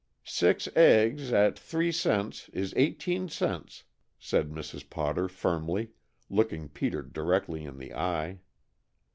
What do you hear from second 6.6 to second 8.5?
Peter directly in the eye.